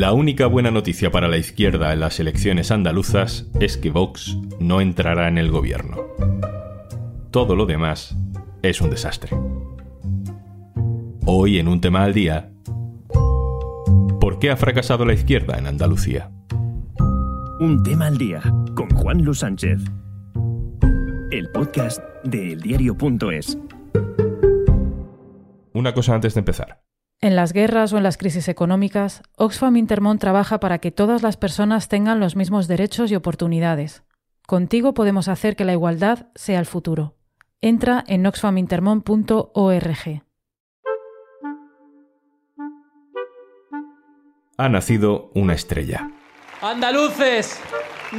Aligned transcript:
La 0.00 0.14
única 0.14 0.46
buena 0.46 0.70
noticia 0.70 1.10
para 1.10 1.28
la 1.28 1.36
izquierda 1.36 1.92
en 1.92 2.00
las 2.00 2.20
elecciones 2.20 2.70
andaluzas 2.70 3.50
es 3.60 3.76
que 3.76 3.90
Vox 3.90 4.38
no 4.58 4.80
entrará 4.80 5.28
en 5.28 5.36
el 5.36 5.50
gobierno. 5.50 5.98
Todo 7.30 7.54
lo 7.54 7.66
demás 7.66 8.16
es 8.62 8.80
un 8.80 8.88
desastre. 8.88 9.36
Hoy 11.26 11.58
en 11.58 11.68
un 11.68 11.82
tema 11.82 12.02
al 12.04 12.14
día, 12.14 12.50
¿por 14.22 14.38
qué 14.38 14.50
ha 14.50 14.56
fracasado 14.56 15.04
la 15.04 15.12
izquierda 15.12 15.58
en 15.58 15.66
Andalucía? 15.66 16.30
Un 17.60 17.82
tema 17.84 18.06
al 18.06 18.16
día 18.16 18.40
con 18.74 18.88
Juan 18.88 19.22
Luis 19.22 19.40
Sánchez. 19.40 19.82
El 21.30 21.50
podcast 21.50 22.02
de 22.24 22.54
eldiario.es. 22.54 23.58
Una 25.74 25.92
cosa 25.92 26.14
antes 26.14 26.32
de 26.32 26.38
empezar. 26.38 26.89
En 27.22 27.36
las 27.36 27.52
guerras 27.52 27.92
o 27.92 27.98
en 27.98 28.02
las 28.02 28.16
crisis 28.16 28.48
económicas, 28.48 29.22
Oxfam 29.36 29.76
Intermón 29.76 30.18
trabaja 30.18 30.58
para 30.58 30.78
que 30.78 30.90
todas 30.90 31.22
las 31.22 31.36
personas 31.36 31.88
tengan 31.88 32.18
los 32.18 32.34
mismos 32.34 32.66
derechos 32.66 33.10
y 33.10 33.14
oportunidades. 33.14 34.04
Contigo 34.46 34.94
podemos 34.94 35.28
hacer 35.28 35.54
que 35.54 35.66
la 35.66 35.72
igualdad 35.72 36.28
sea 36.34 36.58
el 36.58 36.64
futuro. 36.64 37.16
Entra 37.60 38.02
en 38.06 38.24
oxfamintermon.org. 38.24 40.22
Ha 44.56 44.68
nacido 44.70 45.30
una 45.34 45.52
estrella. 45.52 46.10
Andaluces, 46.62 47.60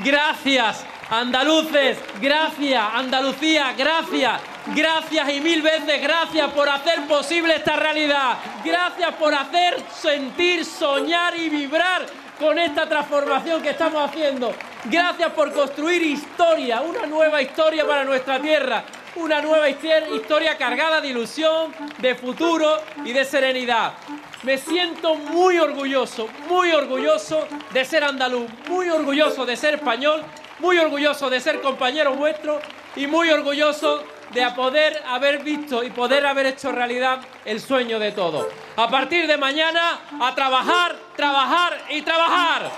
gracias. 0.05 0.85
Andaluces, 1.11 1.97
gracias. 2.21 2.81
Andalucía, 2.93 3.73
gracias. 3.77 4.41
Gracias 4.67 5.33
y 5.33 5.41
mil 5.41 5.61
veces 5.61 6.01
gracias 6.01 6.49
por 6.51 6.69
hacer 6.69 7.05
posible 7.05 7.53
esta 7.53 7.75
realidad. 7.75 8.37
Gracias 8.63 9.13
por 9.15 9.35
hacer 9.35 9.75
sentir, 9.93 10.63
soñar 10.63 11.35
y 11.35 11.49
vibrar 11.49 12.05
con 12.39 12.57
esta 12.57 12.87
transformación 12.87 13.61
que 13.61 13.71
estamos 13.71 14.09
haciendo. 14.09 14.53
Gracias 14.85 15.33
por 15.33 15.51
construir 15.51 16.01
historia, 16.01 16.79
una 16.79 17.05
nueva 17.05 17.41
historia 17.41 17.85
para 17.85 18.05
nuestra 18.05 18.39
tierra. 18.39 18.85
Una 19.17 19.41
nueva 19.41 19.67
historia 19.67 20.57
cargada 20.57 21.01
de 21.01 21.09
ilusión, 21.09 21.73
de 21.97 22.15
futuro 22.15 22.81
y 23.03 23.11
de 23.11 23.25
serenidad. 23.25 23.95
Me 24.43 24.57
siento 24.57 25.15
muy 25.15 25.59
orgulloso, 25.59 26.29
muy 26.47 26.71
orgulloso 26.71 27.45
de 27.73 27.83
ser 27.83 28.05
andaluz, 28.05 28.49
muy 28.69 28.89
orgulloso 28.89 29.45
de 29.45 29.57
ser 29.57 29.73
español, 29.73 30.23
muy 30.61 30.77
orgulloso 30.77 31.29
de 31.29 31.39
ser 31.39 31.59
compañero 31.59 32.15
vuestro 32.15 32.59
y 32.95 33.07
muy 33.07 33.29
orgulloso 33.29 34.03
de 34.33 34.45
poder 34.55 34.93
haber 35.07 35.43
visto 35.43 35.83
y 35.83 35.89
poder 35.89 36.25
haber 36.25 36.45
hecho 36.45 36.71
realidad 36.71 37.19
el 37.43 37.59
sueño 37.59 37.99
de 37.99 38.11
todos. 38.11 38.47
A 38.77 38.89
partir 38.89 39.27
de 39.27 39.37
mañana, 39.37 39.99
a 40.21 40.33
trabajar, 40.35 40.95
trabajar 41.15 41.73
y 41.89 42.01
trabajar. 42.01 42.71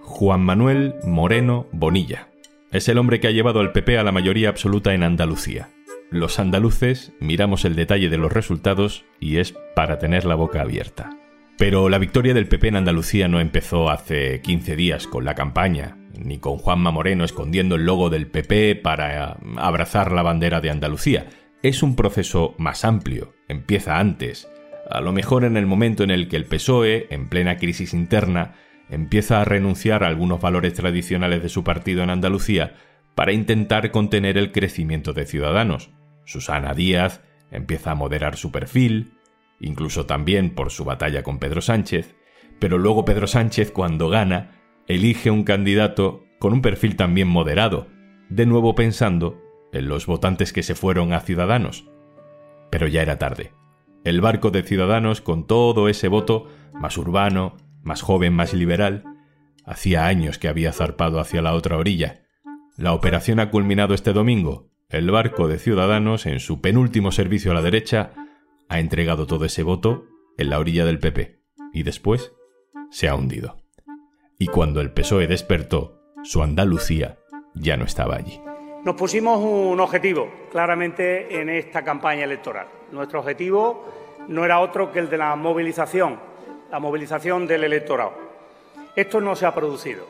Juan 0.00 0.40
Manuel 0.40 0.94
Moreno 1.04 1.66
Bonilla. 1.70 2.28
Es 2.72 2.88
el 2.88 2.98
hombre 2.98 3.20
que 3.20 3.28
ha 3.28 3.32
llevado 3.32 3.60
al 3.60 3.72
PP 3.72 3.98
a 3.98 4.04
la 4.04 4.12
mayoría 4.12 4.48
absoluta 4.48 4.94
en 4.94 5.02
Andalucía. 5.02 5.70
Los 6.10 6.40
andaluces 6.40 7.12
miramos 7.20 7.64
el 7.64 7.76
detalle 7.76 8.08
de 8.08 8.18
los 8.18 8.32
resultados 8.32 9.04
y 9.20 9.38
es 9.38 9.54
para 9.76 9.98
tener 9.98 10.24
la 10.24 10.34
boca 10.34 10.62
abierta. 10.62 11.19
Pero 11.60 11.90
la 11.90 11.98
victoria 11.98 12.32
del 12.32 12.48
PP 12.48 12.68
en 12.68 12.76
Andalucía 12.76 13.28
no 13.28 13.38
empezó 13.38 13.90
hace 13.90 14.40
15 14.40 14.76
días 14.76 15.06
con 15.06 15.26
la 15.26 15.34
campaña, 15.34 15.98
ni 16.18 16.38
con 16.38 16.56
Juanma 16.56 16.90
Moreno 16.90 17.22
escondiendo 17.22 17.74
el 17.74 17.84
logo 17.84 18.08
del 18.08 18.28
PP 18.28 18.76
para 18.76 19.36
abrazar 19.58 20.10
la 20.10 20.22
bandera 20.22 20.62
de 20.62 20.70
Andalucía. 20.70 21.26
Es 21.62 21.82
un 21.82 21.96
proceso 21.96 22.54
más 22.56 22.86
amplio, 22.86 23.34
empieza 23.46 23.98
antes, 23.98 24.48
a 24.88 25.02
lo 25.02 25.12
mejor 25.12 25.44
en 25.44 25.58
el 25.58 25.66
momento 25.66 26.02
en 26.02 26.10
el 26.10 26.28
que 26.28 26.36
el 26.36 26.46
PSOE, 26.46 27.08
en 27.10 27.28
plena 27.28 27.58
crisis 27.58 27.92
interna, 27.92 28.54
empieza 28.88 29.42
a 29.42 29.44
renunciar 29.44 30.02
a 30.02 30.06
algunos 30.06 30.40
valores 30.40 30.72
tradicionales 30.72 31.42
de 31.42 31.50
su 31.50 31.62
partido 31.62 32.02
en 32.02 32.08
Andalucía 32.08 32.72
para 33.14 33.32
intentar 33.32 33.90
contener 33.90 34.38
el 34.38 34.50
crecimiento 34.50 35.12
de 35.12 35.26
Ciudadanos. 35.26 35.90
Susana 36.24 36.72
Díaz 36.72 37.20
empieza 37.50 37.90
a 37.90 37.96
moderar 37.96 38.36
su 38.36 38.50
perfil, 38.50 39.12
incluso 39.60 40.06
también 40.06 40.50
por 40.50 40.70
su 40.70 40.84
batalla 40.84 41.22
con 41.22 41.38
Pedro 41.38 41.60
Sánchez, 41.60 42.16
pero 42.58 42.78
luego 42.78 43.04
Pedro 43.04 43.26
Sánchez, 43.26 43.70
cuando 43.70 44.08
gana, 44.08 44.60
elige 44.86 45.30
un 45.30 45.44
candidato 45.44 46.24
con 46.38 46.52
un 46.52 46.62
perfil 46.62 46.96
también 46.96 47.28
moderado, 47.28 47.88
de 48.28 48.46
nuevo 48.46 48.74
pensando 48.74 49.42
en 49.72 49.88
los 49.88 50.06
votantes 50.06 50.52
que 50.52 50.62
se 50.62 50.74
fueron 50.74 51.12
a 51.12 51.20
Ciudadanos. 51.20 51.86
Pero 52.70 52.86
ya 52.88 53.02
era 53.02 53.18
tarde. 53.18 53.52
El 54.04 54.20
barco 54.20 54.50
de 54.50 54.62
Ciudadanos, 54.62 55.20
con 55.20 55.46
todo 55.46 55.88
ese 55.88 56.08
voto, 56.08 56.48
más 56.72 56.96
urbano, 56.96 57.56
más 57.82 58.02
joven, 58.02 58.34
más 58.34 58.54
liberal, 58.54 59.04
hacía 59.64 60.06
años 60.06 60.38
que 60.38 60.48
había 60.48 60.72
zarpado 60.72 61.20
hacia 61.20 61.42
la 61.42 61.54
otra 61.54 61.76
orilla. 61.76 62.22
La 62.76 62.92
operación 62.92 63.40
ha 63.40 63.50
culminado 63.50 63.94
este 63.94 64.12
domingo. 64.12 64.70
El 64.88 65.10
barco 65.10 65.48
de 65.48 65.58
Ciudadanos, 65.58 66.26
en 66.26 66.40
su 66.40 66.60
penúltimo 66.60 67.12
servicio 67.12 67.52
a 67.52 67.54
la 67.54 67.62
derecha, 67.62 68.12
ha 68.70 68.78
entregado 68.78 69.26
todo 69.26 69.44
ese 69.44 69.64
voto 69.64 70.06
en 70.38 70.48
la 70.48 70.58
orilla 70.60 70.84
del 70.84 71.00
PP 71.00 71.42
y 71.72 71.82
después 71.82 72.32
se 72.90 73.08
ha 73.08 73.16
hundido. 73.16 73.56
Y 74.38 74.46
cuando 74.46 74.80
el 74.80 74.92
PSOE 74.92 75.26
despertó, 75.26 76.00
su 76.22 76.40
Andalucía 76.42 77.18
ya 77.54 77.76
no 77.76 77.84
estaba 77.84 78.14
allí. 78.14 78.40
Nos 78.84 78.94
pusimos 78.94 79.40
un 79.40 79.78
objetivo 79.80 80.30
claramente 80.52 81.40
en 81.40 81.50
esta 81.50 81.82
campaña 81.82 82.24
electoral. 82.24 82.68
Nuestro 82.92 83.18
objetivo 83.18 83.84
no 84.28 84.44
era 84.44 84.60
otro 84.60 84.92
que 84.92 85.00
el 85.00 85.10
de 85.10 85.18
la 85.18 85.34
movilización, 85.34 86.20
la 86.70 86.78
movilización 86.78 87.48
del 87.48 87.64
electorado. 87.64 88.12
Esto 88.94 89.20
no 89.20 89.34
se 89.34 89.46
ha 89.46 89.54
producido 89.54 90.06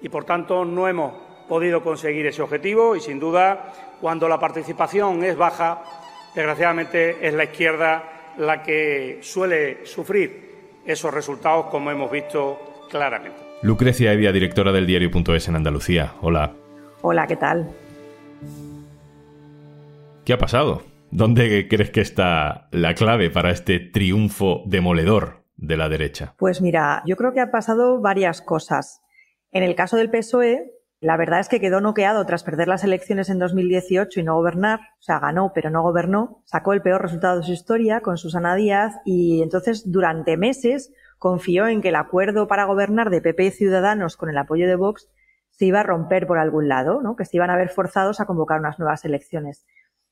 y, 0.00 0.08
por 0.08 0.24
tanto, 0.24 0.64
no 0.64 0.88
hemos 0.88 1.12
podido 1.48 1.82
conseguir 1.82 2.26
ese 2.26 2.40
objetivo 2.40 2.96
y, 2.96 3.00
sin 3.00 3.20
duda, 3.20 3.72
cuando 4.00 4.26
la 4.26 4.38
participación 4.38 5.22
es 5.22 5.36
baja, 5.36 5.82
desgraciadamente 6.34 7.26
es 7.26 7.34
la 7.34 7.44
izquierda 7.44 8.04
la 8.38 8.62
que 8.62 9.18
suele 9.22 9.84
sufrir 9.86 10.50
esos 10.86 11.12
resultados, 11.12 11.66
como 11.66 11.90
hemos 11.90 12.10
visto 12.10 12.86
claramente. 12.90 13.38
Lucrecia 13.62 14.12
Evia, 14.12 14.32
directora 14.32 14.72
del 14.72 14.86
diario.es 14.86 15.48
en 15.48 15.56
Andalucía. 15.56 16.14
Hola. 16.22 16.54
Hola, 17.02 17.26
¿qué 17.26 17.36
tal? 17.36 17.70
¿Qué 20.24 20.32
ha 20.32 20.38
pasado? 20.38 20.82
¿Dónde 21.10 21.66
crees 21.68 21.90
que 21.90 22.00
está 22.00 22.68
la 22.70 22.94
clave 22.94 23.30
para 23.30 23.50
este 23.50 23.80
triunfo 23.80 24.62
demoledor 24.66 25.44
de 25.56 25.76
la 25.76 25.88
derecha? 25.88 26.34
Pues 26.38 26.62
mira, 26.62 27.02
yo 27.04 27.16
creo 27.16 27.32
que 27.32 27.40
ha 27.40 27.50
pasado 27.50 28.00
varias 28.00 28.40
cosas. 28.40 29.02
En 29.50 29.62
el 29.62 29.74
caso 29.74 29.96
del 29.96 30.10
PSOE, 30.10 30.72
la 31.00 31.16
verdad 31.16 31.40
es 31.40 31.48
que 31.48 31.60
quedó 31.60 31.80
noqueado 31.80 32.26
tras 32.26 32.44
perder 32.44 32.68
las 32.68 32.84
elecciones 32.84 33.30
en 33.30 33.38
2018 33.38 34.20
y 34.20 34.22
no 34.22 34.34
gobernar, 34.34 34.80
o 34.98 35.02
sea, 35.02 35.18
ganó 35.18 35.52
pero 35.54 35.70
no 35.70 35.82
gobernó, 35.82 36.42
sacó 36.44 36.74
el 36.74 36.82
peor 36.82 37.00
resultado 37.00 37.38
de 37.38 37.46
su 37.46 37.52
historia 37.52 38.02
con 38.02 38.18
Susana 38.18 38.54
Díaz 38.54 38.96
y 39.06 39.42
entonces 39.42 39.90
durante 39.90 40.36
meses 40.36 40.92
confió 41.18 41.68
en 41.68 41.80
que 41.80 41.88
el 41.88 41.96
acuerdo 41.96 42.48
para 42.48 42.64
gobernar 42.64 43.08
de 43.08 43.22
PP 43.22 43.46
y 43.46 43.50
Ciudadanos 43.50 44.18
con 44.18 44.28
el 44.28 44.36
apoyo 44.36 44.68
de 44.68 44.76
Vox 44.76 45.08
se 45.50 45.64
iba 45.64 45.80
a 45.80 45.84
romper 45.84 46.26
por 46.26 46.38
algún 46.38 46.68
lado, 46.68 47.00
¿no? 47.02 47.16
que 47.16 47.24
se 47.24 47.38
iban 47.38 47.50
a 47.50 47.56
ver 47.56 47.70
forzados 47.70 48.20
a 48.20 48.26
convocar 48.26 48.60
unas 48.60 48.78
nuevas 48.78 49.04
elecciones. 49.06 49.66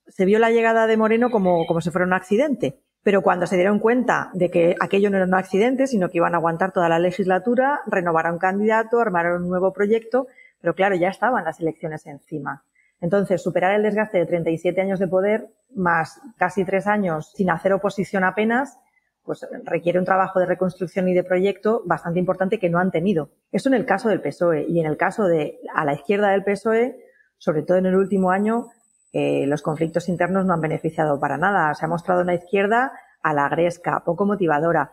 Se 0.07 0.25
vio 0.25 0.39
la 0.39 0.51
llegada 0.51 0.87
de 0.87 0.97
Moreno 0.97 1.31
como, 1.31 1.67
como 1.67 1.83
si 1.83 1.91
fuera 1.91 2.07
un 2.07 2.15
accidente, 2.15 2.81
pero 3.03 3.23
cuando 3.23 3.47
se 3.47 3.57
dieron 3.57 3.79
cuenta 3.79 4.31
de 4.33 4.51
que 4.51 4.75
aquello 4.81 5.11
no 5.11 5.17
era 5.17 5.27
un 5.27 5.35
accidente, 5.35 5.87
sino 5.87 6.09
que 6.09 6.19
iban 6.19 6.35
a 6.35 6.39
aguantar 6.39 6.73
toda 6.73 6.89
la 6.89 6.99
legislatura, 6.99 7.81
renovaron 7.87 8.39
candidato, 8.39 9.01
armaron 9.01 9.45
un 9.45 9.49
nuevo 9.49 9.73
proyecto, 9.73 10.27
pero 10.61 10.75
claro, 10.75 10.97
ya 10.97 11.09
estaban 11.09 11.45
las 11.45 11.61
elecciones 11.61 12.07
encima. 12.07 12.65
Entonces, 13.01 13.43
superar 13.43 13.75
el 13.75 13.83
desgaste 13.83 14.19
de 14.19 14.27
37 14.27 14.81
años 14.81 14.99
de 14.99 15.09
poder, 15.09 15.49
más 15.75 16.21
casi 16.37 16.65
tres 16.65 16.87
años 16.87 17.33
sin 17.35 17.51
hacer 17.51 17.73
oposición 17.73 18.25
apenas, 18.25 18.79
pues 19.23 19.47
requiere 19.65 19.99
un 19.99 20.05
trabajo 20.05 20.41
de 20.41 20.47
reconstrucción 20.47 21.07
y 21.09 21.15
de 21.15 21.23
proyecto 21.23 21.83
bastante 21.85 22.19
importante 22.19 22.59
que 22.59 22.71
no 22.71 22.79
han 22.79 22.91
tenido. 22.91 23.31
Eso 23.53 23.69
en 23.69 23.75
el 23.75 23.85
caso 23.85 24.09
del 24.09 24.23
PSOE 24.23 24.65
y 24.69 24.81
en 24.81 24.87
el 24.87 24.97
caso 24.97 25.27
de 25.27 25.61
a 25.75 25.85
la 25.85 25.93
izquierda 25.93 26.31
del 26.31 26.45
PSOE, 26.45 26.97
sobre 27.37 27.63
todo 27.63 27.77
en 27.77 27.87
el 27.87 27.95
último 27.95 28.31
año, 28.31 28.69
eh, 29.13 29.47
los 29.47 29.63
conflictos 29.63 30.09
internos 30.09 30.47
no 30.47 30.55
han 30.55 30.61
beneficiado 30.61 31.21
para 31.21 31.37
nada. 31.37 31.75
Se 31.75 31.85
ha 31.85 31.89
mostrado 31.89 32.23
una 32.23 32.35
izquierda 32.35 32.93
a 33.23 33.35
la 33.35 33.49
gresca, 33.49 34.03
poco 34.05 34.25
motivadora. 34.25 34.93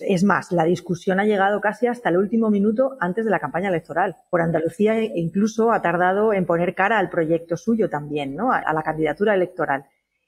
Es 0.00 0.24
más, 0.24 0.50
la 0.50 0.64
discusión 0.64 1.20
ha 1.20 1.24
llegado 1.24 1.60
casi 1.60 1.86
hasta 1.86 2.08
el 2.08 2.16
último 2.16 2.50
minuto 2.50 2.96
antes 3.00 3.24
de 3.24 3.30
la 3.30 3.38
campaña 3.38 3.68
electoral. 3.68 4.16
Por 4.30 4.40
Andalucía 4.40 4.98
e 4.98 5.12
incluso 5.16 5.72
ha 5.72 5.82
tardado 5.82 6.32
en 6.32 6.46
poner 6.46 6.74
cara 6.74 6.98
al 6.98 7.10
proyecto 7.10 7.56
suyo 7.56 7.90
también, 7.90 8.34
¿no? 8.34 8.52
a 8.52 8.72
la 8.72 8.82
candidatura 8.82 9.34
electoral. 9.34 9.84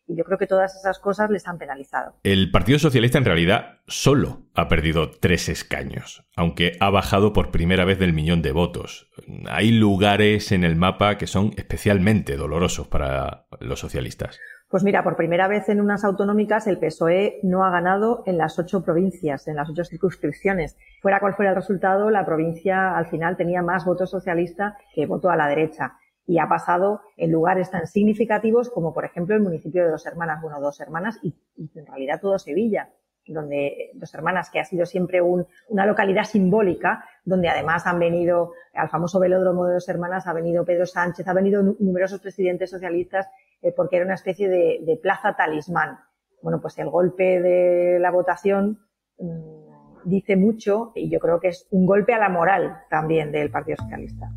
Y 0.08 0.16
yo 0.16 0.24
creo 0.24 0.38
que 0.38 0.46
todas 0.46 0.76
esas 0.76 1.00
cosas 1.00 1.30
les 1.30 1.48
han 1.48 1.58
penalizado. 1.58 2.14
El 2.22 2.52
Partido 2.52 2.78
Socialista 2.78 3.18
en 3.18 3.24
realidad 3.24 3.80
solo 3.88 4.42
ha 4.54 4.68
perdido 4.68 5.10
tres 5.10 5.48
escaños, 5.48 6.24
aunque 6.36 6.76
ha 6.78 6.90
bajado 6.90 7.32
por 7.32 7.50
primera 7.50 7.84
vez 7.84 7.98
del 7.98 8.12
millón 8.12 8.40
de 8.40 8.52
votos. 8.52 9.10
Hay 9.46 9.72
lugares 9.72 10.52
en 10.52 10.62
el 10.62 10.76
mapa 10.76 11.18
que 11.18 11.26
son 11.26 11.52
especialmente 11.56 12.36
dolorosos 12.36 12.86
para 12.86 13.46
los 13.60 13.80
socialistas. 13.80 14.38
Pues 14.68 14.82
mira, 14.82 15.04
por 15.04 15.14
primera 15.14 15.46
vez 15.46 15.68
en 15.68 15.80
unas 15.80 16.04
autonómicas 16.04 16.66
el 16.66 16.78
PSOE 16.78 17.38
no 17.44 17.64
ha 17.64 17.70
ganado 17.70 18.24
en 18.26 18.36
las 18.36 18.58
ocho 18.58 18.82
provincias, 18.82 19.46
en 19.46 19.54
las 19.54 19.70
ocho 19.70 19.84
circunscripciones. 19.84 20.76
Fuera 21.00 21.20
cual 21.20 21.34
fuera 21.34 21.50
el 21.50 21.56
resultado, 21.56 22.10
la 22.10 22.26
provincia 22.26 22.96
al 22.96 23.06
final 23.06 23.36
tenía 23.36 23.62
más 23.62 23.84
voto 23.84 24.06
socialista 24.06 24.76
que 24.92 25.06
voto 25.06 25.30
a 25.30 25.36
la 25.36 25.46
derecha. 25.46 25.94
Y 26.26 26.40
ha 26.40 26.48
pasado 26.48 27.02
en 27.16 27.30
lugares 27.30 27.70
tan 27.70 27.86
significativos 27.86 28.68
como, 28.68 28.92
por 28.92 29.04
ejemplo, 29.04 29.36
el 29.36 29.42
municipio 29.42 29.84
de 29.84 29.90
Dos 29.90 30.04
Hermanas, 30.04 30.42
bueno, 30.42 30.60
Dos 30.60 30.80
Hermanas 30.80 31.20
y, 31.22 31.32
en 31.56 31.86
realidad 31.86 32.20
todo 32.20 32.36
Sevilla, 32.36 32.90
donde 33.24 33.92
Dos 33.94 34.12
Hermanas, 34.14 34.50
que 34.50 34.58
ha 34.58 34.64
sido 34.64 34.84
siempre 34.84 35.20
una 35.22 35.86
localidad 35.86 36.24
simbólica, 36.24 37.04
donde 37.24 37.48
además 37.48 37.86
han 37.86 38.00
venido 38.00 38.54
al 38.74 38.88
famoso 38.88 39.20
velódromo 39.20 39.66
de 39.66 39.74
Dos 39.74 39.88
Hermanas, 39.88 40.26
ha 40.26 40.32
venido 40.32 40.64
Pedro 40.64 40.86
Sánchez, 40.86 41.28
ha 41.28 41.32
venido 41.32 41.62
numerosos 41.62 42.20
presidentes 42.20 42.70
socialistas 42.70 43.28
eh, 43.66 43.72
porque 43.74 43.96
era 43.96 44.04
una 44.04 44.14
especie 44.14 44.48
de, 44.48 45.00
plaza 45.02 45.34
talismán. 45.36 45.98
Bueno, 46.40 46.60
pues 46.60 46.78
el 46.78 46.88
golpe 46.88 47.40
de 47.40 47.98
la 47.98 48.12
votación 48.12 48.78
mm, 49.18 50.04
dice 50.04 50.36
mucho 50.36 50.92
y 50.94 51.10
yo 51.10 51.18
creo 51.18 51.40
que 51.40 51.48
es 51.48 51.66
un 51.70 51.84
golpe 51.84 52.14
a 52.14 52.18
la 52.18 52.28
moral 52.28 52.78
también 52.90 53.32
del 53.32 53.50
Partido 53.50 53.76
Socialista. 53.78 54.30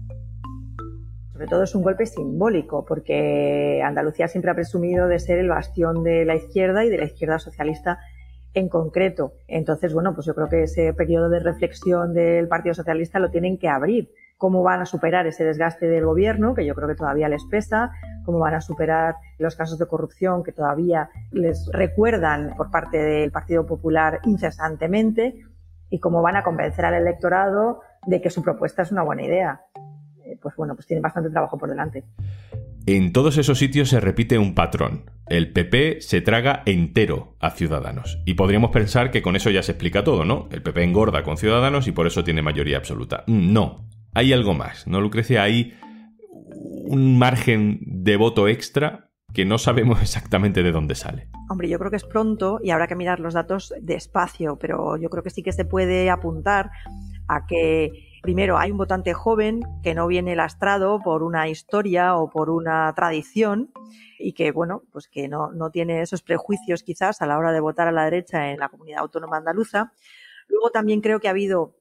Sobre 1.32 1.46
todo 1.46 1.64
es 1.64 1.76
un 1.76 1.84
golpe 1.84 2.08
simbólico 2.08 2.86
porque 2.86 3.82
Andalucía 3.84 4.28
siempre 4.28 4.50
ha 4.50 4.56
presumido 4.56 5.08
de 5.08 5.20
ser 5.20 5.38
el 5.38 5.50
bastión 5.50 6.04
de 6.04 6.26
la 6.26 6.36
izquierda 6.36 6.84
y 6.84 6.90
de 6.90 6.98
la 6.98 7.06
izquierda 7.06 7.38
socialista 7.38 8.00
en 8.56 8.68
concreto. 8.68 9.34
Entonces, 9.48 9.94
bueno, 9.94 10.16
pues 10.16 10.26
yo 10.26 10.34
creo 10.34 10.50
que 10.50 10.64
ese 10.64 10.92
periodo 10.94 11.30
de 11.30 11.40
reflexión 11.40 12.16
del 12.16 12.48
Partido 12.48 12.74
Socialista 12.74 13.20
lo 13.20 13.30
tienen 13.30 13.60
que 13.60 13.70
abrir 13.70 14.10
cómo 14.40 14.64
van 14.64 14.80
a 14.82 14.86
superar 14.86 15.28
ese 15.28 15.44
desgaste 15.44 15.88
del 15.88 16.06
gobierno, 16.06 16.56
que 16.56 16.66
yo 16.66 16.74
creo 16.74 16.88
que 16.88 16.96
todavía 16.96 17.28
les 17.28 17.44
pesa, 17.44 17.92
cómo 18.24 18.40
van 18.40 18.54
a 18.54 18.62
superar 18.62 19.16
los 19.38 19.58
casos 19.58 19.78
de 19.78 19.86
corrupción 19.86 20.44
que 20.44 20.54
todavía 20.54 21.10
les 21.32 21.70
recuerdan 21.74 22.54
por 22.56 22.72
parte 22.72 22.98
del 22.98 23.32
Partido 23.32 23.66
Popular 23.66 24.22
incesantemente 24.24 25.44
y 25.90 26.00
cómo 26.00 26.22
van 26.22 26.38
a 26.38 26.44
convencer 26.44 26.86
al 26.86 26.94
electorado 26.94 27.82
de 28.08 28.22
que 28.22 28.30
su 28.30 28.42
propuesta 28.42 28.82
es 28.82 28.94
una 28.94 29.04
buena 29.04 29.24
idea. 29.24 29.62
Eh, 30.24 30.38
pues 30.42 30.56
bueno, 30.56 30.74
pues 30.74 30.88
tienen 30.88 31.02
bastante 31.02 31.30
trabajo 31.30 31.58
por 31.58 31.68
delante. 31.68 32.06
En 32.86 33.12
todos 33.12 33.38
esos 33.38 33.58
sitios 33.60 33.90
se 33.90 34.00
repite 34.00 34.38
un 34.38 34.56
patrón. 34.56 35.12
El 35.28 35.52
PP 35.52 36.00
se 36.00 36.22
traga 36.22 36.64
entero 36.66 37.36
a 37.42 37.50
Ciudadanos. 37.50 38.22
Y 38.26 38.36
podríamos 38.36 38.72
pensar 38.72 39.12
que 39.12 39.22
con 39.22 39.36
eso 39.36 39.50
ya 39.50 39.64
se 39.64 39.74
explica 39.74 40.06
todo, 40.06 40.24
¿no? 40.24 40.48
El 40.50 40.62
PP 40.62 40.82
engorda 40.82 41.24
con 41.24 41.36
Ciudadanos 41.36 41.90
y 41.90 41.92
por 41.92 42.08
eso 42.08 42.24
tiene 42.24 42.42
mayoría 42.42 42.78
absoluta. 42.78 43.26
No, 43.28 43.86
hay 44.14 44.34
algo 44.34 44.54
más, 44.54 44.88
¿no, 44.88 45.02
Lucrecia? 45.02 45.44
Hay 45.44 45.74
un 46.86 47.18
margen 47.18 47.80
de 47.82 48.18
voto 48.18 48.48
extra 48.48 49.10
que 49.34 49.46
no 49.46 49.58
sabemos 49.58 50.02
exactamente 50.02 50.64
de 50.64 50.72
dónde 50.72 50.96
sale. 50.96 51.30
Hombre, 51.50 51.70
yo 51.70 51.80
creo 51.80 51.92
que 51.92 51.98
es 51.98 52.06
pronto 52.06 52.60
y 52.64 52.72
habrá 52.72 52.88
que 52.88 52.96
mirar 52.96 53.20
los 53.20 53.34
datos 53.34 53.74
despacio, 53.82 54.58
pero 54.58 54.98
yo 54.98 55.10
creo 55.10 55.24
que 55.24 55.30
sí 55.30 55.44
que 55.44 55.52
se 55.52 55.66
puede 55.66 56.10
apuntar 56.10 56.72
a 57.28 57.46
que 57.46 57.92
primero 58.22 58.58
hay 58.58 58.72
un 58.72 58.78
votante 58.78 59.14
joven 59.14 59.62
que 59.84 59.94
no 59.94 60.08
viene 60.08 60.36
lastrado 60.36 61.00
por 61.04 61.24
una 61.24 61.48
historia 61.48 62.16
o 62.16 62.30
por 62.30 62.50
una 62.50 62.92
tradición 62.96 63.72
y 64.18 64.34
que 64.34 64.52
bueno, 64.52 64.84
pues 64.92 65.08
que 65.08 65.28
no, 65.28 65.52
no 65.52 65.72
tiene 65.72 66.02
esos 66.02 66.22
prejuicios 66.22 66.84
quizás 66.84 67.22
a 67.22 67.28
la 67.28 67.38
hora 67.38 67.52
de 67.52 67.60
votar 67.62 67.88
a 67.88 67.92
la 67.92 68.04
derecha 68.04 68.52
en 68.52 68.60
la 68.60 68.70
comunidad 68.70 69.00
autónoma 69.02 69.38
andaluza. 69.38 69.94
Luego 70.48 70.72
también 70.72 71.02
creo 71.02 71.20
que 71.20 71.28
ha 71.28 71.32
habido 71.32 71.79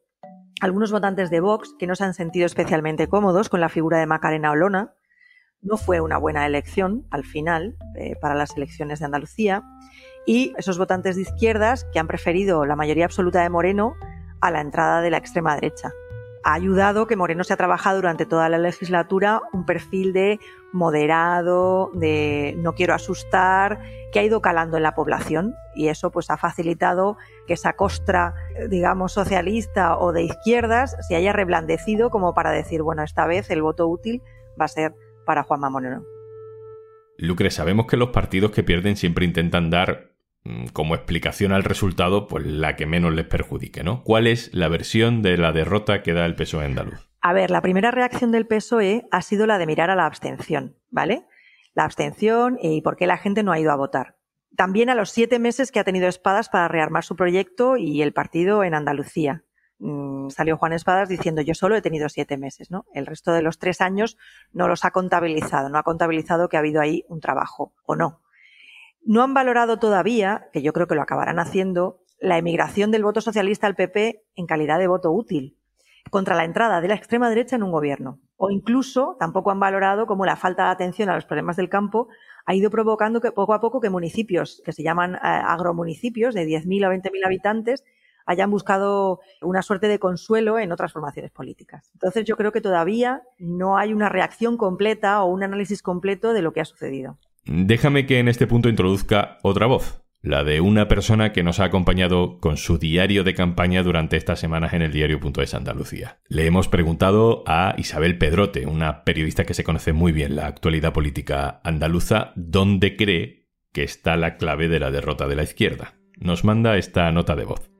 algunos 0.60 0.90
votantes 0.90 1.30
de 1.30 1.40
Vox 1.40 1.74
que 1.78 1.86
no 1.86 1.94
se 1.94 2.04
han 2.04 2.14
sentido 2.14 2.46
especialmente 2.46 3.08
cómodos 3.08 3.48
con 3.48 3.60
la 3.60 3.68
figura 3.68 3.98
de 3.98 4.06
Macarena 4.06 4.50
Olona. 4.50 4.92
No 5.60 5.76
fue 5.76 6.00
una 6.00 6.18
buena 6.18 6.46
elección 6.46 7.06
al 7.10 7.24
final 7.24 7.76
eh, 7.96 8.16
para 8.20 8.34
las 8.34 8.56
elecciones 8.56 8.98
de 8.98 9.06
Andalucía. 9.06 9.62
Y 10.26 10.52
esos 10.56 10.78
votantes 10.78 11.16
de 11.16 11.22
izquierdas 11.22 11.86
que 11.92 11.98
han 11.98 12.06
preferido 12.06 12.64
la 12.66 12.76
mayoría 12.76 13.06
absoluta 13.06 13.42
de 13.42 13.50
Moreno 13.50 13.94
a 14.40 14.50
la 14.50 14.60
entrada 14.60 15.00
de 15.00 15.10
la 15.10 15.18
extrema 15.18 15.54
derecha 15.54 15.92
ha 16.48 16.54
ayudado 16.54 17.06
que 17.06 17.14
Moreno 17.14 17.44
se 17.44 17.52
ha 17.52 17.58
trabajado 17.58 17.96
durante 17.96 18.24
toda 18.24 18.48
la 18.48 18.56
legislatura 18.56 19.42
un 19.52 19.66
perfil 19.66 20.14
de 20.14 20.40
moderado, 20.72 21.90
de 21.92 22.54
no 22.56 22.72
quiero 22.72 22.94
asustar, 22.94 23.80
que 24.12 24.18
ha 24.18 24.24
ido 24.24 24.40
calando 24.40 24.78
en 24.78 24.82
la 24.82 24.94
población 24.94 25.54
y 25.74 25.88
eso 25.88 26.10
pues 26.10 26.30
ha 26.30 26.38
facilitado 26.38 27.18
que 27.46 27.52
esa 27.52 27.74
costra, 27.74 28.34
digamos, 28.70 29.12
socialista 29.12 29.98
o 29.98 30.12
de 30.12 30.22
izquierdas 30.22 30.96
se 31.06 31.16
haya 31.16 31.34
reblandecido 31.34 32.08
como 32.08 32.32
para 32.32 32.50
decir, 32.50 32.80
bueno, 32.80 33.02
esta 33.02 33.26
vez 33.26 33.50
el 33.50 33.60
voto 33.60 33.86
útil 33.86 34.22
va 34.58 34.64
a 34.64 34.68
ser 34.68 34.94
para 35.26 35.42
Juanma 35.42 35.68
Moreno. 35.68 36.02
Lucre, 37.18 37.50
sabemos 37.50 37.84
que 37.86 37.98
los 37.98 38.08
partidos 38.08 38.52
que 38.52 38.62
pierden 38.62 38.96
siempre 38.96 39.26
intentan 39.26 39.68
dar 39.68 40.07
como 40.72 40.94
explicación 40.94 41.52
al 41.52 41.64
resultado, 41.64 42.26
pues 42.26 42.46
la 42.46 42.76
que 42.76 42.86
menos 42.86 43.12
les 43.12 43.26
perjudique, 43.26 43.84
¿no? 43.84 44.02
¿Cuál 44.02 44.26
es 44.26 44.52
la 44.54 44.68
versión 44.68 45.22
de 45.22 45.36
la 45.36 45.52
derrota 45.52 46.02
que 46.02 46.14
da 46.14 46.24
el 46.24 46.34
PSOE 46.34 46.64
andaluz? 46.64 47.08
A 47.20 47.32
ver, 47.32 47.50
la 47.50 47.62
primera 47.62 47.90
reacción 47.90 48.30
del 48.30 48.46
PSOE 48.46 49.06
ha 49.10 49.22
sido 49.22 49.46
la 49.46 49.58
de 49.58 49.66
mirar 49.66 49.90
a 49.90 49.96
la 49.96 50.06
abstención, 50.06 50.76
¿vale? 50.90 51.26
La 51.74 51.84
abstención 51.84 52.58
y 52.62 52.80
por 52.80 52.96
qué 52.96 53.06
la 53.06 53.18
gente 53.18 53.42
no 53.42 53.52
ha 53.52 53.58
ido 53.58 53.72
a 53.72 53.76
votar. 53.76 54.16
También 54.56 54.90
a 54.90 54.94
los 54.94 55.10
siete 55.10 55.38
meses 55.38 55.70
que 55.70 55.80
ha 55.80 55.84
tenido 55.84 56.08
Espadas 56.08 56.48
para 56.48 56.68
rearmar 56.68 57.04
su 57.04 57.16
proyecto 57.16 57.76
y 57.76 58.02
el 58.02 58.12
partido 58.12 58.64
en 58.64 58.74
Andalucía. 58.74 59.44
Mm, 59.78 60.30
salió 60.30 60.56
Juan 60.56 60.72
Espadas 60.72 61.08
diciendo 61.08 61.42
yo 61.42 61.54
solo 61.54 61.76
he 61.76 61.82
tenido 61.82 62.08
siete 62.08 62.36
meses, 62.36 62.70
¿no? 62.70 62.86
El 62.92 63.06
resto 63.06 63.32
de 63.32 63.42
los 63.42 63.58
tres 63.58 63.80
años 63.80 64.16
no 64.52 64.66
los 64.66 64.84
ha 64.84 64.90
contabilizado, 64.90 65.68
no 65.68 65.78
ha 65.78 65.84
contabilizado 65.84 66.48
que 66.48 66.56
ha 66.56 66.60
habido 66.60 66.80
ahí 66.80 67.04
un 67.08 67.20
trabajo 67.20 67.74
o 67.84 67.94
no. 67.94 68.22
No 69.04 69.22
han 69.22 69.34
valorado 69.34 69.78
todavía, 69.78 70.48
que 70.52 70.62
yo 70.62 70.72
creo 70.72 70.86
que 70.86 70.94
lo 70.94 71.02
acabarán 71.02 71.38
haciendo, 71.38 72.00
la 72.20 72.38
emigración 72.38 72.90
del 72.90 73.04
voto 73.04 73.20
socialista 73.20 73.66
al 73.66 73.76
PP 73.76 74.24
en 74.34 74.46
calidad 74.46 74.78
de 74.78 74.88
voto 74.88 75.12
útil 75.12 75.56
contra 76.10 76.34
la 76.34 76.44
entrada 76.44 76.80
de 76.80 76.88
la 76.88 76.94
extrema 76.94 77.28
derecha 77.28 77.56
en 77.56 77.62
un 77.62 77.72
gobierno. 77.72 78.18
O 78.36 78.50
incluso 78.50 79.16
tampoco 79.18 79.50
han 79.50 79.60
valorado 79.60 80.06
cómo 80.06 80.24
la 80.24 80.36
falta 80.36 80.64
de 80.64 80.70
atención 80.70 81.08
a 81.08 81.14
los 81.14 81.26
problemas 81.26 81.56
del 81.56 81.68
campo 81.68 82.08
ha 82.46 82.54
ido 82.54 82.70
provocando 82.70 83.20
que 83.20 83.32
poco 83.32 83.52
a 83.52 83.60
poco 83.60 83.80
que 83.80 83.90
municipios 83.90 84.62
que 84.64 84.72
se 84.72 84.82
llaman 84.82 85.16
eh, 85.16 85.18
agromunicipios 85.22 86.34
de 86.34 86.46
10.000 86.46 86.86
o 86.86 86.90
20.000 86.90 87.26
habitantes 87.26 87.84
hayan 88.26 88.50
buscado 88.50 89.20
una 89.40 89.62
suerte 89.62 89.88
de 89.88 89.98
consuelo 89.98 90.58
en 90.58 90.70
otras 90.70 90.92
formaciones 90.92 91.30
políticas. 91.30 91.90
Entonces 91.94 92.26
yo 92.26 92.36
creo 92.36 92.52
que 92.52 92.60
todavía 92.60 93.22
no 93.38 93.78
hay 93.78 93.94
una 93.94 94.10
reacción 94.10 94.58
completa 94.58 95.22
o 95.22 95.26
un 95.26 95.42
análisis 95.42 95.82
completo 95.82 96.34
de 96.34 96.42
lo 96.42 96.52
que 96.52 96.60
ha 96.60 96.66
sucedido. 96.66 97.18
Déjame 97.50 98.04
que 98.04 98.18
en 98.18 98.28
este 98.28 98.46
punto 98.46 98.68
introduzca 98.68 99.38
otra 99.42 99.66
voz, 99.66 100.02
la 100.20 100.44
de 100.44 100.60
una 100.60 100.86
persona 100.86 101.32
que 101.32 101.42
nos 101.42 101.60
ha 101.60 101.64
acompañado 101.64 102.40
con 102.40 102.58
su 102.58 102.76
diario 102.76 103.24
de 103.24 103.32
campaña 103.32 103.82
durante 103.82 104.18
estas 104.18 104.38
semanas 104.38 104.74
en 104.74 104.82
el 104.82 104.92
diario.es 104.92 105.54
Andalucía. 105.54 106.20
Le 106.28 106.44
hemos 106.44 106.68
preguntado 106.68 107.44
a 107.46 107.74
Isabel 107.78 108.18
Pedrote, 108.18 108.66
una 108.66 109.02
periodista 109.02 109.44
que 109.44 109.54
se 109.54 109.64
conoce 109.64 109.94
muy 109.94 110.12
bien 110.12 110.36
la 110.36 110.46
actualidad 110.46 110.92
política 110.92 111.62
andaluza, 111.64 112.32
dónde 112.36 112.96
cree 112.96 113.48
que 113.72 113.82
está 113.82 114.18
la 114.18 114.36
clave 114.36 114.68
de 114.68 114.80
la 114.80 114.90
derrota 114.90 115.26
de 115.26 115.36
la 115.36 115.44
izquierda. 115.44 115.94
Nos 116.18 116.44
manda 116.44 116.76
esta 116.76 117.10
nota 117.12 117.34
de 117.34 117.44
voz. 117.46 117.70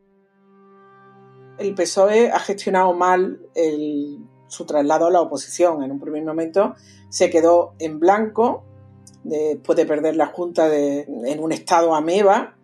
El 1.59 1.75
PSOE 1.75 2.31
ha 2.31 2.39
gestionado 2.39 2.95
mal 2.95 3.39
su 4.47 4.65
traslado 4.65 5.09
a 5.09 5.11
la 5.11 5.21
oposición. 5.21 5.83
En 5.83 5.93
un 5.93 6.01
primer 6.01 6.25
momento 6.25 6.75
se 7.11 7.29
quedó 7.29 7.75
en 7.81 8.01
blanco 8.01 8.65
de 9.29 9.87
perder 9.87 10.17
la 10.17 10.27
Junta 10.27 10.75
en 10.75 11.41
un 11.41 11.53
estado 11.53 11.95
ameba. 11.95 12.57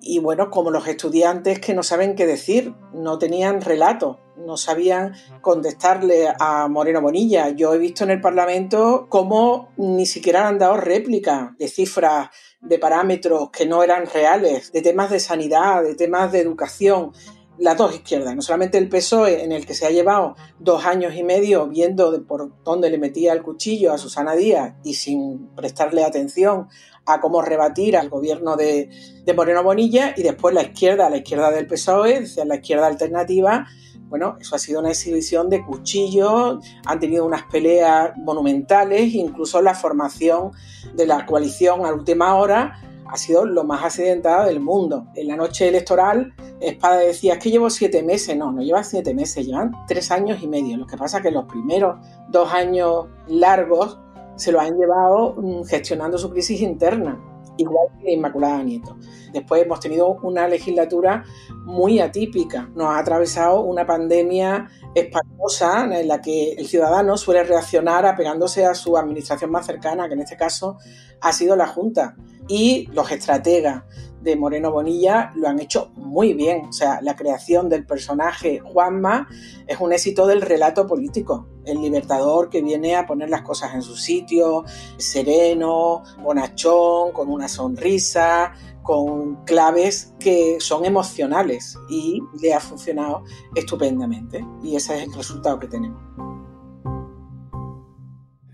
Y 0.00 0.18
bueno, 0.18 0.50
como 0.50 0.70
los 0.70 0.88
estudiantes 0.88 1.60
que 1.60 1.74
no 1.74 1.84
saben 1.84 2.16
qué 2.16 2.26
decir, 2.26 2.74
no 2.92 3.18
tenían 3.18 3.60
relato, 3.60 4.18
no 4.36 4.56
sabían 4.56 5.14
contestarle 5.40 6.28
a 6.40 6.66
Moreno 6.66 7.00
Bonilla. 7.00 7.50
Yo 7.50 7.72
he 7.72 7.78
visto 7.78 8.02
en 8.02 8.10
el 8.10 8.20
Parlamento 8.20 9.06
cómo 9.08 9.68
ni 9.76 10.06
siquiera 10.06 10.48
han 10.48 10.58
dado 10.58 10.76
réplica 10.76 11.54
de 11.56 11.68
cifras, 11.68 12.30
de 12.60 12.78
parámetros 12.80 13.50
que 13.50 13.64
no 13.64 13.84
eran 13.84 14.06
reales, 14.06 14.72
de 14.72 14.82
temas 14.82 15.10
de 15.10 15.20
sanidad, 15.20 15.84
de 15.84 15.94
temas 15.94 16.32
de 16.32 16.40
educación 16.40 17.12
las 17.58 17.76
dos 17.76 17.94
izquierdas, 17.94 18.34
no 18.34 18.42
solamente 18.42 18.78
el 18.78 18.88
PSOE, 18.88 19.44
en 19.44 19.52
el 19.52 19.66
que 19.66 19.74
se 19.74 19.86
ha 19.86 19.90
llevado 19.90 20.36
dos 20.58 20.84
años 20.84 21.14
y 21.14 21.22
medio 21.22 21.68
viendo 21.68 22.24
por 22.26 22.50
dónde 22.64 22.90
le 22.90 22.98
metía 22.98 23.32
el 23.32 23.42
cuchillo 23.42 23.92
a 23.92 23.98
Susana 23.98 24.34
Díaz 24.34 24.74
y 24.82 24.94
sin 24.94 25.48
prestarle 25.54 26.04
atención 26.04 26.68
a 27.04 27.20
cómo 27.20 27.42
rebatir 27.42 27.96
al 27.96 28.08
gobierno 28.08 28.56
de, 28.56 28.88
Moreno 29.36 29.62
Bonilla, 29.62 30.14
y 30.16 30.22
después 30.22 30.54
la 30.54 30.62
izquierda, 30.62 31.10
la 31.10 31.18
izquierda 31.18 31.50
del 31.50 31.66
PSOE, 31.66 32.24
la 32.44 32.56
izquierda 32.56 32.86
alternativa, 32.86 33.66
bueno, 34.08 34.36
eso 34.38 34.54
ha 34.56 34.58
sido 34.58 34.80
una 34.80 34.90
exhibición 34.90 35.48
de 35.48 35.64
cuchillos, 35.64 36.62
han 36.84 37.00
tenido 37.00 37.24
unas 37.24 37.44
peleas 37.44 38.12
monumentales, 38.18 39.14
incluso 39.14 39.62
la 39.62 39.74
formación 39.74 40.52
de 40.94 41.06
la 41.06 41.24
coalición 41.24 41.86
a 41.86 41.94
última 41.94 42.34
hora 42.36 42.91
ha 43.12 43.16
sido 43.18 43.44
lo 43.44 43.62
más 43.64 43.84
accidentada 43.84 44.46
del 44.46 44.58
mundo. 44.58 45.06
En 45.14 45.28
la 45.28 45.36
noche 45.36 45.68
electoral, 45.68 46.32
Espada 46.60 46.96
decía, 46.96 47.34
es 47.34 47.38
que 47.40 47.50
llevo 47.50 47.68
siete 47.68 48.02
meses. 48.02 48.34
No, 48.38 48.50
no 48.50 48.62
lleva 48.62 48.82
siete 48.82 49.12
meses, 49.12 49.46
llevan 49.46 49.72
tres 49.86 50.10
años 50.10 50.42
y 50.42 50.48
medio. 50.48 50.78
Lo 50.78 50.86
que 50.86 50.96
pasa 50.96 51.18
es 51.18 51.22
que 51.22 51.30
los 51.30 51.44
primeros 51.44 51.96
dos 52.30 52.50
años 52.54 53.08
largos 53.28 53.98
se 54.36 54.50
lo 54.50 54.60
han 54.60 54.78
llevado 54.78 55.34
mm, 55.36 55.64
gestionando 55.64 56.16
su 56.16 56.30
crisis 56.30 56.62
interna. 56.62 57.20
igual 57.58 57.88
que 58.00 58.12
Inmaculada 58.12 58.62
Nieto. 58.62 58.96
Después 59.30 59.62
hemos 59.62 59.78
tenido 59.78 60.16
una 60.22 60.48
legislatura 60.48 61.22
muy 61.66 62.00
atípica. 62.00 62.70
Nos 62.74 62.86
ha 62.86 62.98
atravesado 62.98 63.60
una 63.60 63.86
pandemia 63.86 64.70
espantosa 64.94 65.84
en 66.00 66.08
la 66.08 66.22
que 66.22 66.52
el 66.52 66.66
ciudadano 66.66 67.18
suele 67.18 67.44
reaccionar 67.44 68.06
apegándose 68.06 68.64
a 68.64 68.74
su 68.74 68.96
administración 68.96 69.50
más 69.50 69.66
cercana, 69.66 70.08
que 70.08 70.14
en 70.14 70.20
este 70.20 70.38
caso 70.38 70.78
ha 71.20 71.32
sido 71.34 71.56
la 71.56 71.66
Junta. 71.66 72.16
Y 72.48 72.88
los 72.92 73.10
estrategas 73.10 73.84
de 74.22 74.36
Moreno 74.36 74.70
Bonilla 74.70 75.32
lo 75.34 75.48
han 75.48 75.60
hecho 75.60 75.90
muy 75.96 76.32
bien. 76.34 76.66
O 76.66 76.72
sea, 76.72 77.00
la 77.02 77.16
creación 77.16 77.68
del 77.68 77.84
personaje 77.84 78.60
Juanma 78.60 79.28
es 79.66 79.80
un 79.80 79.92
éxito 79.92 80.26
del 80.26 80.42
relato 80.42 80.86
político. 80.86 81.48
El 81.64 81.80
libertador 81.80 82.48
que 82.48 82.62
viene 82.62 82.96
a 82.96 83.06
poner 83.06 83.30
las 83.30 83.42
cosas 83.42 83.74
en 83.74 83.82
su 83.82 83.96
sitio, 83.96 84.64
sereno, 84.96 86.02
bonachón, 86.22 87.12
con 87.12 87.28
una 87.30 87.48
sonrisa, 87.48 88.52
con 88.82 89.44
claves 89.44 90.14
que 90.18 90.58
son 90.60 90.84
emocionales 90.84 91.78
y 91.88 92.20
le 92.40 92.54
ha 92.54 92.60
funcionado 92.60 93.24
estupendamente. 93.54 94.44
Y 94.62 94.76
ese 94.76 94.98
es 94.98 95.08
el 95.08 95.14
resultado 95.14 95.58
que 95.58 95.68
tenemos. 95.68 96.00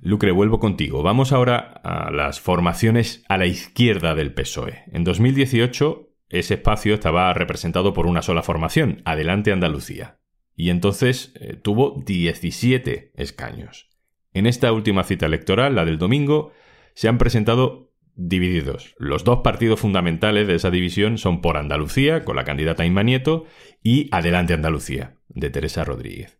Lucre, 0.08 0.32
vuelvo 0.32 0.58
contigo. 0.58 1.02
Vamos 1.02 1.32
ahora 1.32 1.58
a 1.58 2.10
las 2.10 2.40
formaciones 2.40 3.22
a 3.28 3.36
la 3.36 3.44
izquierda 3.44 4.14
del 4.14 4.32
PSOE. 4.32 4.84
En 4.90 5.04
2018 5.04 6.08
ese 6.30 6.54
espacio 6.54 6.94
estaba 6.94 7.34
representado 7.34 7.92
por 7.92 8.06
una 8.06 8.22
sola 8.22 8.42
formación, 8.42 9.02
Adelante 9.04 9.52
Andalucía. 9.52 10.18
Y 10.56 10.70
entonces 10.70 11.34
eh, 11.38 11.56
tuvo 11.56 12.02
17 12.06 13.12
escaños. 13.16 13.90
En 14.32 14.46
esta 14.46 14.72
última 14.72 15.04
cita 15.04 15.26
electoral, 15.26 15.74
la 15.74 15.84
del 15.84 15.98
domingo, 15.98 16.52
se 16.94 17.08
han 17.08 17.18
presentado 17.18 17.92
divididos. 18.14 18.94
Los 18.96 19.24
dos 19.24 19.40
partidos 19.44 19.78
fundamentales 19.78 20.48
de 20.48 20.54
esa 20.54 20.70
división 20.70 21.18
son 21.18 21.42
por 21.42 21.58
Andalucía, 21.58 22.24
con 22.24 22.36
la 22.36 22.44
candidata 22.44 22.86
Inma 22.86 23.02
Nieto, 23.02 23.44
y 23.82 24.08
Adelante 24.10 24.54
Andalucía, 24.54 25.18
de 25.28 25.50
Teresa 25.50 25.84
Rodríguez. 25.84 26.38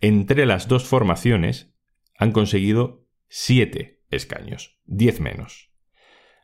Entre 0.00 0.46
las 0.46 0.68
dos 0.68 0.84
formaciones 0.84 1.74
han 2.16 2.30
conseguido 2.30 3.07
siete 3.28 4.02
escaños, 4.10 4.78
diez 4.84 5.20
menos. 5.20 5.70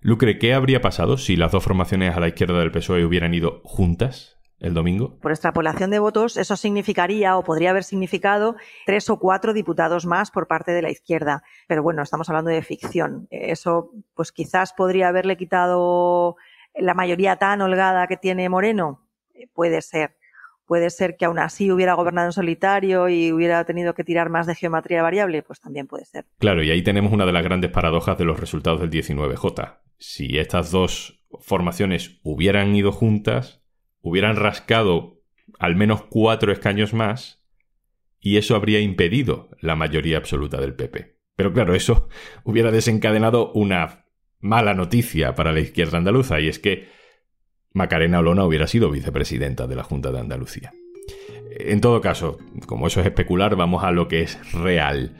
Lucre, 0.00 0.38
¿qué 0.38 0.52
habría 0.52 0.82
pasado 0.82 1.16
si 1.16 1.34
las 1.34 1.52
dos 1.52 1.64
formaciones 1.64 2.14
a 2.14 2.20
la 2.20 2.28
izquierda 2.28 2.58
del 2.58 2.70
PSOE 2.70 3.06
hubieran 3.06 3.32
ido 3.32 3.62
juntas 3.64 4.38
el 4.60 4.74
domingo? 4.74 5.18
Por 5.20 5.32
extrapolación 5.32 5.90
de 5.90 5.98
votos, 5.98 6.36
eso 6.36 6.56
significaría 6.56 7.36
o 7.38 7.42
podría 7.42 7.70
haber 7.70 7.84
significado 7.84 8.56
tres 8.84 9.08
o 9.08 9.18
cuatro 9.18 9.54
diputados 9.54 10.04
más 10.04 10.30
por 10.30 10.46
parte 10.46 10.72
de 10.72 10.82
la 10.82 10.90
izquierda. 10.90 11.42
Pero 11.68 11.82
bueno, 11.82 12.02
estamos 12.02 12.28
hablando 12.28 12.50
de 12.50 12.62
ficción. 12.62 13.28
Eso, 13.30 13.92
pues 14.14 14.30
quizás 14.30 14.74
podría 14.74 15.08
haberle 15.08 15.38
quitado 15.38 16.36
la 16.74 16.92
mayoría 16.92 17.36
tan 17.36 17.62
holgada 17.62 18.06
que 18.06 18.18
tiene 18.18 18.48
Moreno. 18.48 19.08
Puede 19.54 19.80
ser. 19.80 20.16
Puede 20.66 20.90
ser 20.90 21.16
que 21.16 21.26
aún 21.26 21.38
así 21.38 21.70
hubiera 21.70 21.94
gobernado 21.94 22.28
en 22.28 22.32
solitario 22.32 23.08
y 23.08 23.32
hubiera 23.32 23.64
tenido 23.64 23.94
que 23.94 24.04
tirar 24.04 24.30
más 24.30 24.46
de 24.46 24.54
geometría 24.54 25.02
variable, 25.02 25.42
pues 25.42 25.60
también 25.60 25.86
puede 25.86 26.06
ser. 26.06 26.24
Claro, 26.38 26.62
y 26.62 26.70
ahí 26.70 26.82
tenemos 26.82 27.12
una 27.12 27.26
de 27.26 27.32
las 27.32 27.44
grandes 27.44 27.70
paradojas 27.70 28.16
de 28.16 28.24
los 28.24 28.40
resultados 28.40 28.80
del 28.80 28.90
19J. 28.90 29.80
Si 29.98 30.38
estas 30.38 30.70
dos 30.70 31.22
formaciones 31.40 32.20
hubieran 32.22 32.74
ido 32.74 32.92
juntas, 32.92 33.62
hubieran 34.00 34.36
rascado 34.36 35.20
al 35.58 35.76
menos 35.76 36.02
cuatro 36.04 36.52
escaños 36.52 36.94
más 36.94 37.44
y 38.20 38.38
eso 38.38 38.56
habría 38.56 38.80
impedido 38.80 39.50
la 39.60 39.76
mayoría 39.76 40.16
absoluta 40.16 40.60
del 40.60 40.74
PP. 40.74 41.18
Pero 41.36 41.52
claro, 41.52 41.74
eso 41.74 42.08
hubiera 42.44 42.70
desencadenado 42.70 43.52
una 43.52 44.06
mala 44.40 44.74
noticia 44.74 45.34
para 45.34 45.52
la 45.52 45.60
izquierda 45.60 45.98
andaluza 45.98 46.40
y 46.40 46.48
es 46.48 46.58
que 46.58 46.88
Macarena 47.74 48.20
Olona 48.20 48.44
hubiera 48.44 48.68
sido 48.68 48.88
vicepresidenta 48.88 49.66
de 49.66 49.74
la 49.74 49.82
Junta 49.82 50.12
de 50.12 50.20
Andalucía. 50.20 50.72
En 51.58 51.80
todo 51.80 52.00
caso, 52.00 52.38
como 52.66 52.86
eso 52.86 53.00
es 53.00 53.06
especular, 53.06 53.56
vamos 53.56 53.82
a 53.82 53.90
lo 53.90 54.06
que 54.06 54.22
es 54.22 54.52
real. 54.52 55.16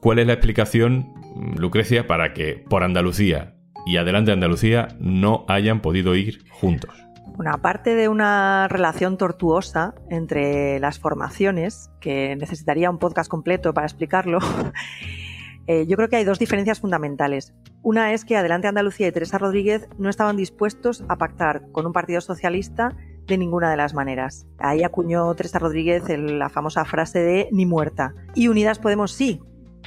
¿Cuál 0.00 0.18
es 0.18 0.26
la 0.26 0.32
explicación, 0.32 1.12
Lucrecia, 1.58 2.06
para 2.06 2.32
que 2.32 2.54
por 2.54 2.84
Andalucía 2.84 3.54
y 3.84 3.98
adelante 3.98 4.32
Andalucía 4.32 4.88
no 4.98 5.44
hayan 5.46 5.82
podido 5.82 6.14
ir 6.14 6.48
juntos? 6.48 6.90
Bueno, 7.36 7.52
aparte 7.52 7.94
de 7.94 8.08
una 8.08 8.66
relación 8.68 9.18
tortuosa 9.18 9.94
entre 10.08 10.80
las 10.80 10.98
formaciones, 10.98 11.90
que 12.00 12.34
necesitaría 12.36 12.90
un 12.90 12.98
podcast 12.98 13.30
completo 13.30 13.74
para 13.74 13.86
explicarlo, 13.86 14.38
Eh, 15.70 15.86
yo 15.86 15.96
creo 15.96 16.08
que 16.08 16.16
hay 16.16 16.24
dos 16.24 16.40
diferencias 16.40 16.80
fundamentales. 16.80 17.54
Una 17.84 18.12
es 18.12 18.24
que 18.24 18.36
Adelante 18.36 18.66
Andalucía 18.66 19.06
y 19.06 19.12
Teresa 19.12 19.38
Rodríguez 19.38 19.88
no 19.98 20.10
estaban 20.10 20.36
dispuestos 20.36 21.04
a 21.08 21.14
pactar 21.14 21.70
con 21.70 21.86
un 21.86 21.92
partido 21.92 22.20
socialista 22.20 22.96
de 23.28 23.38
ninguna 23.38 23.70
de 23.70 23.76
las 23.76 23.94
maneras. 23.94 24.48
Ahí 24.58 24.82
acuñó 24.82 25.32
Teresa 25.36 25.60
Rodríguez 25.60 26.02
la 26.08 26.48
famosa 26.48 26.84
frase 26.84 27.20
de 27.20 27.48
ni 27.52 27.66
muerta. 27.66 28.14
Y 28.34 28.48
Unidas 28.48 28.80
Podemos 28.80 29.12
sí, 29.12 29.40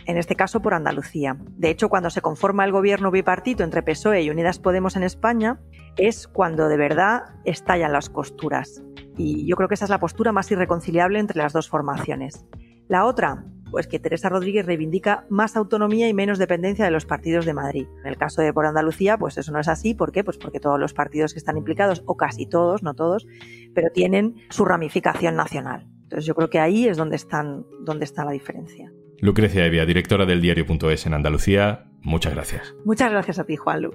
en 0.06 0.16
este 0.16 0.38
caso 0.38 0.62
por 0.62 0.74
Andalucía. 0.74 1.36
De 1.58 1.72
hecho, 1.72 1.90
cuando 1.90 2.10
se 2.10 2.22
conforma 2.22 2.64
el 2.64 2.72
gobierno 2.72 3.12
bipartito 3.12 3.66
entre 3.66 3.84
PSOE 3.84 4.22
y 4.22 4.30
Unidas 4.30 4.60
Podemos 4.60 4.96
en 4.96 5.04
España, 5.04 5.60
es 5.98 6.30
cuando 6.30 6.70
de 6.70 6.78
verdad 6.78 7.24
estallan 7.44 7.92
las 7.92 8.10
costuras. 8.10 8.82
Y 9.18 9.46
yo 9.46 9.58
creo 9.58 9.68
que 9.68 9.76
esa 9.76 9.84
es 9.84 9.92
la 9.92 10.00
postura 10.00 10.32
más 10.32 10.50
irreconciliable 10.50 11.20
entre 11.20 11.40
las 11.40 11.52
dos 11.52 11.68
formaciones. 11.68 12.46
La 12.88 13.04
otra, 13.04 13.44
pues 13.74 13.88
que 13.88 13.98
Teresa 13.98 14.30
Rodríguez 14.30 14.68
reivindica 14.68 15.26
más 15.32 15.56
autonomía 15.56 16.08
y 16.08 16.14
menos 16.14 16.38
dependencia 16.38 16.86
de 16.86 16.92
los 16.92 17.08
partidos 17.08 17.44
de 17.44 17.56
Madrid. 17.56 17.88
En 18.02 18.06
el 18.08 18.18
caso 18.18 18.44
de 18.44 18.54
por 18.54 18.68
Andalucía, 18.68 19.18
pues 19.18 19.36
eso 19.40 19.52
no 19.52 19.60
es 19.60 19.68
así. 19.68 19.96
¿Por 19.96 20.12
qué? 20.12 20.24
Pues 20.24 20.38
porque 20.38 20.60
todos 20.60 20.80
los 20.80 20.94
partidos 20.94 21.34
que 21.34 21.40
están 21.40 21.58
implicados, 21.58 22.04
o 22.06 22.16
casi 22.16 22.46
todos, 22.46 22.84
no 22.84 22.94
todos, 22.94 23.26
pero 23.74 23.90
tienen 23.90 24.36
su 24.52 24.64
ramificación 24.64 25.36
nacional. 25.36 25.88
Entonces 26.04 26.28
yo 26.28 26.36
creo 26.36 26.52
que 26.52 26.60
ahí 26.60 26.88
es 26.88 26.98
donde, 26.98 27.16
están, 27.16 27.66
donde 27.84 28.06
está 28.06 28.24
la 28.24 28.30
diferencia. 28.30 28.94
Lucrecia 29.18 29.66
Evia, 29.66 29.88
directora 29.88 30.28
del 30.28 30.40
diario.es 30.40 31.08
en 31.08 31.16
Andalucía, 31.16 31.90
muchas 32.04 32.36
gracias. 32.36 32.76
Muchas 32.86 33.10
gracias 33.10 33.40
a 33.40 33.44
ti, 33.46 33.56
Juanlu. 33.56 33.90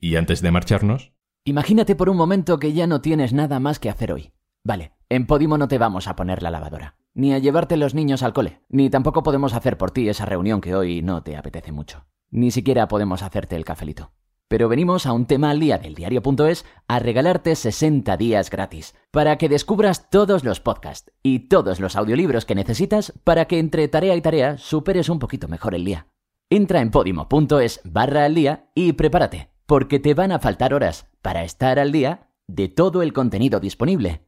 Y 0.00 0.16
antes 0.16 0.42
de 0.42 0.50
marcharnos... 0.50 1.12
Imagínate 1.44 1.94
por 1.94 2.10
un 2.10 2.16
momento 2.16 2.58
que 2.58 2.72
ya 2.72 2.88
no 2.88 3.00
tienes 3.00 3.32
nada 3.32 3.60
más 3.60 3.78
que 3.78 3.90
hacer 3.90 4.12
hoy. 4.12 4.32
Vale, 4.64 4.97
en 5.10 5.26
Podimo 5.26 5.56
no 5.56 5.68
te 5.68 5.78
vamos 5.78 6.06
a 6.06 6.16
poner 6.16 6.42
la 6.42 6.50
lavadora, 6.50 6.96
ni 7.14 7.32
a 7.32 7.38
llevarte 7.38 7.76
los 7.76 7.94
niños 7.94 8.22
al 8.22 8.34
cole, 8.34 8.60
ni 8.68 8.90
tampoco 8.90 9.22
podemos 9.22 9.54
hacer 9.54 9.78
por 9.78 9.90
ti 9.90 10.08
esa 10.08 10.26
reunión 10.26 10.60
que 10.60 10.74
hoy 10.74 11.00
no 11.02 11.22
te 11.22 11.36
apetece 11.36 11.72
mucho. 11.72 12.04
Ni 12.30 12.50
siquiera 12.50 12.88
podemos 12.88 13.22
hacerte 13.22 13.56
el 13.56 13.64
cafelito. 13.64 14.12
Pero 14.48 14.68
venimos 14.68 15.06
a 15.06 15.12
un 15.12 15.26
tema 15.26 15.50
al 15.50 15.60
día 15.60 15.78
del 15.78 15.94
diario.es 15.94 16.64
a 16.88 16.98
regalarte 16.98 17.54
60 17.54 18.16
días 18.16 18.50
gratis, 18.50 18.94
para 19.10 19.36
que 19.38 19.48
descubras 19.48 20.10
todos 20.10 20.44
los 20.44 20.60
podcasts 20.60 21.10
y 21.22 21.48
todos 21.48 21.80
los 21.80 21.96
audiolibros 21.96 22.44
que 22.44 22.54
necesitas 22.54 23.12
para 23.24 23.46
que 23.46 23.58
entre 23.58 23.88
tarea 23.88 24.14
y 24.14 24.20
tarea 24.20 24.58
superes 24.58 25.08
un 25.08 25.18
poquito 25.18 25.48
mejor 25.48 25.74
el 25.74 25.84
día. 25.84 26.06
Entra 26.50 26.80
en 26.80 26.90
podimo.es 26.90 27.80
barra 27.84 28.24
al 28.24 28.34
día 28.34 28.70
y 28.74 28.92
prepárate, 28.92 29.50
porque 29.66 29.98
te 29.98 30.14
van 30.14 30.32
a 30.32 30.38
faltar 30.38 30.72
horas 30.72 31.06
para 31.20 31.44
estar 31.44 31.78
al 31.78 31.92
día 31.92 32.30
de 32.46 32.68
todo 32.68 33.02
el 33.02 33.12
contenido 33.12 33.60
disponible 33.60 34.27